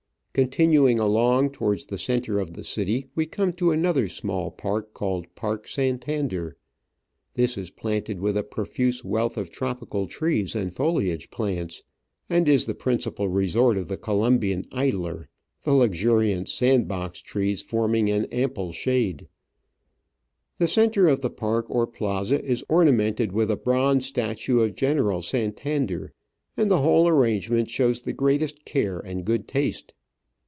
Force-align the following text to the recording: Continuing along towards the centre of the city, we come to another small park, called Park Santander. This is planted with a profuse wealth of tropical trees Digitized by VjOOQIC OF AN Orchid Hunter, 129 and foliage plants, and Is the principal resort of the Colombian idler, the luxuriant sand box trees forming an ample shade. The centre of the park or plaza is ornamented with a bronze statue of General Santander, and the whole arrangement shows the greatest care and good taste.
Continuing 0.33 0.97
along 0.97 1.49
towards 1.49 1.83
the 1.87 1.97
centre 1.97 2.39
of 2.39 2.53
the 2.53 2.63
city, 2.63 3.05
we 3.15 3.25
come 3.25 3.51
to 3.51 3.71
another 3.71 4.07
small 4.07 4.49
park, 4.49 4.93
called 4.93 5.27
Park 5.35 5.67
Santander. 5.67 6.55
This 7.33 7.57
is 7.57 7.69
planted 7.71 8.21
with 8.21 8.37
a 8.37 8.43
profuse 8.43 9.03
wealth 9.03 9.35
of 9.35 9.49
tropical 9.49 10.07
trees 10.07 10.51
Digitized 10.53 10.53
by 10.53 10.55
VjOOQIC 10.55 10.55
OF 10.55 10.55
AN 10.55 10.63
Orchid 10.63 10.63
Hunter, 10.63 10.63
129 10.63 10.63
and 10.63 10.73
foliage 10.73 11.29
plants, 11.31 11.83
and 12.29 12.47
Is 12.47 12.65
the 12.65 12.73
principal 12.73 13.27
resort 13.27 13.77
of 13.77 13.87
the 13.89 13.97
Colombian 13.97 14.65
idler, 14.71 15.29
the 15.63 15.73
luxuriant 15.73 16.47
sand 16.47 16.87
box 16.87 17.19
trees 17.19 17.61
forming 17.61 18.09
an 18.09 18.23
ample 18.31 18.71
shade. 18.71 19.27
The 20.59 20.67
centre 20.69 21.09
of 21.09 21.19
the 21.19 21.29
park 21.29 21.65
or 21.67 21.85
plaza 21.85 22.41
is 22.41 22.63
ornamented 22.69 23.33
with 23.33 23.51
a 23.51 23.57
bronze 23.57 24.05
statue 24.05 24.61
of 24.61 24.75
General 24.75 25.21
Santander, 25.21 26.13
and 26.55 26.71
the 26.71 26.79
whole 26.79 27.09
arrangement 27.09 27.69
shows 27.69 27.99
the 28.03 28.13
greatest 28.13 28.63
care 28.63 28.97
and 28.99 29.25
good 29.25 29.45
taste. 29.45 29.91